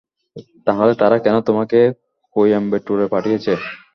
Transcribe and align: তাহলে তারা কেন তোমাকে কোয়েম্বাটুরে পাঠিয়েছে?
তাহলে 0.67 0.91
তারা 1.01 1.17
কেন 1.25 1.35
তোমাকে 1.47 1.79
কোয়েম্বাটুরে 2.35 3.05
পাঠিয়েছে? 3.13 3.53